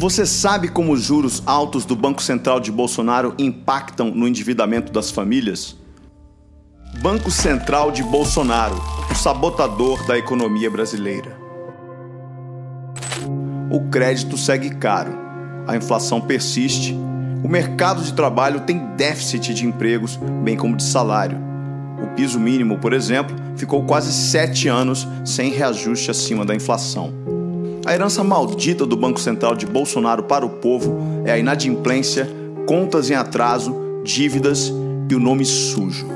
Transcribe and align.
Você 0.00 0.24
sabe 0.24 0.68
como 0.68 0.94
os 0.94 1.02
juros 1.02 1.42
altos 1.44 1.84
do 1.84 1.94
Banco 1.94 2.22
Central 2.22 2.58
de 2.58 2.72
Bolsonaro 2.72 3.34
impactam 3.38 4.10
no 4.10 4.26
endividamento 4.26 4.90
das 4.90 5.10
famílias? 5.10 5.76
Banco 7.02 7.30
Central 7.30 7.92
de 7.92 8.02
Bolsonaro, 8.02 8.80
o 9.10 9.14
sabotador 9.14 10.06
da 10.06 10.16
economia 10.16 10.70
brasileira. 10.70 11.36
O 13.70 13.90
crédito 13.90 14.38
segue 14.38 14.70
caro, 14.70 15.12
a 15.68 15.76
inflação 15.76 16.18
persiste, 16.18 16.96
o 17.44 17.48
mercado 17.48 18.02
de 18.02 18.14
trabalho 18.14 18.60
tem 18.60 18.78
déficit 18.96 19.52
de 19.52 19.66
empregos, 19.66 20.18
bem 20.42 20.56
como 20.56 20.76
de 20.76 20.82
salário. 20.82 21.36
O 22.02 22.06
piso 22.14 22.40
mínimo, 22.40 22.78
por 22.78 22.94
exemplo, 22.94 23.36
ficou 23.54 23.84
quase 23.84 24.10
sete 24.14 24.66
anos 24.66 25.06
sem 25.26 25.50
reajuste 25.50 26.10
acima 26.10 26.42
da 26.42 26.54
inflação. 26.54 27.29
A 27.86 27.94
herança 27.94 28.22
maldita 28.22 28.84
do 28.84 28.94
Banco 28.94 29.18
Central 29.18 29.56
de 29.56 29.64
Bolsonaro 29.64 30.24
para 30.24 30.44
o 30.44 30.50
povo 30.50 30.98
é 31.24 31.32
a 31.32 31.38
inadimplência, 31.38 32.28
contas 32.66 33.08
em 33.08 33.14
atraso, 33.14 33.74
dívidas 34.04 34.70
e 35.08 35.14
o 35.14 35.18
nome 35.18 35.46
sujo. 35.46 36.06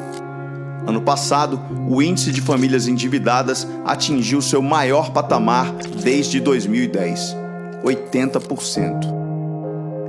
Ano 0.86 1.00
passado, 1.00 1.58
o 1.88 2.02
índice 2.02 2.30
de 2.32 2.42
famílias 2.42 2.86
endividadas 2.86 3.66
atingiu 3.82 4.42
seu 4.42 4.60
maior 4.60 5.10
patamar 5.10 5.72
desde 6.02 6.38
2010, 6.38 7.34
80%. 7.82 9.14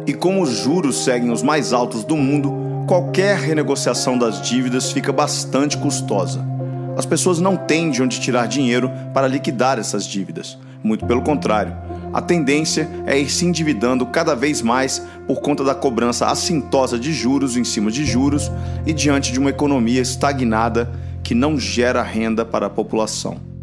E 0.05 0.13
como 0.13 0.43
os 0.43 0.57
juros 0.57 1.05
seguem 1.05 1.31
os 1.31 1.41
mais 1.41 1.71
altos 1.71 2.03
do 2.03 2.17
mundo, 2.17 2.53
qualquer 2.85 3.37
renegociação 3.37 4.17
das 4.17 4.41
dívidas 4.41 4.91
fica 4.91 5.13
bastante 5.13 5.77
custosa. 5.77 6.45
As 6.97 7.05
pessoas 7.05 7.39
não 7.39 7.55
têm 7.55 7.89
de 7.91 8.03
onde 8.03 8.19
tirar 8.19 8.45
dinheiro 8.45 8.91
para 9.13 9.27
liquidar 9.27 9.79
essas 9.79 10.05
dívidas. 10.05 10.57
Muito 10.83 11.05
pelo 11.05 11.21
contrário, 11.21 11.75
a 12.13 12.21
tendência 12.21 12.89
é 13.05 13.19
ir 13.19 13.29
se 13.29 13.45
endividando 13.45 14.05
cada 14.05 14.35
vez 14.35 14.61
mais 14.61 15.05
por 15.27 15.41
conta 15.41 15.63
da 15.63 15.75
cobrança 15.75 16.27
assintosa 16.27 16.97
de 16.97 17.11
juros 17.11 17.57
em 17.57 17.63
cima 17.63 17.91
de 17.91 18.05
juros 18.05 18.51
e 18.85 18.93
diante 18.93 19.31
de 19.31 19.39
uma 19.39 19.49
economia 19.49 20.01
estagnada 20.01 20.91
que 21.23 21.33
não 21.33 21.59
gera 21.59 22.03
renda 22.03 22.45
para 22.45 22.67
a 22.67 22.69
população. 22.69 23.54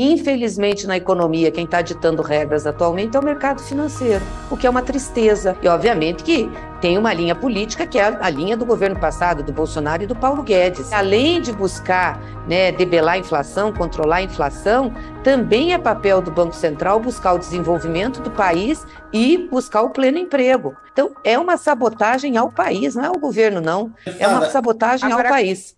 Infelizmente, 0.00 0.86
na 0.86 0.96
economia, 0.96 1.50
quem 1.50 1.64
está 1.64 1.82
ditando 1.82 2.22
regras 2.22 2.68
atualmente 2.68 3.16
é 3.16 3.20
o 3.20 3.24
mercado 3.24 3.60
financeiro, 3.60 4.24
o 4.48 4.56
que 4.56 4.64
é 4.64 4.70
uma 4.70 4.80
tristeza. 4.80 5.56
E, 5.60 5.66
obviamente, 5.66 6.22
que 6.22 6.48
tem 6.80 6.96
uma 6.96 7.12
linha 7.12 7.34
política 7.34 7.84
que 7.84 7.98
é 7.98 8.16
a 8.20 8.30
linha 8.30 8.56
do 8.56 8.64
governo 8.64 8.96
passado, 9.00 9.42
do 9.42 9.52
Bolsonaro 9.52 10.04
e 10.04 10.06
do 10.06 10.14
Paulo 10.14 10.44
Guedes. 10.44 10.92
Além 10.92 11.40
de 11.40 11.52
buscar 11.52 12.16
né, 12.46 12.70
debelar 12.70 13.16
a 13.16 13.18
inflação, 13.18 13.72
controlar 13.72 14.18
a 14.18 14.22
inflação, 14.22 14.94
também 15.24 15.72
é 15.72 15.78
papel 15.78 16.22
do 16.22 16.30
Banco 16.30 16.54
Central 16.54 17.00
buscar 17.00 17.32
o 17.32 17.38
desenvolvimento 17.38 18.20
do 18.20 18.30
país 18.30 18.86
e 19.12 19.48
buscar 19.50 19.82
o 19.82 19.90
pleno 19.90 20.16
emprego. 20.16 20.76
Então, 20.92 21.10
é 21.24 21.36
uma 21.36 21.56
sabotagem 21.56 22.36
ao 22.36 22.52
país, 22.52 22.94
não 22.94 23.02
é 23.02 23.08
ao 23.08 23.18
governo, 23.18 23.60
não. 23.60 23.92
É 24.16 24.28
uma 24.28 24.48
sabotagem 24.48 25.10
ao 25.10 25.24
país. 25.24 25.74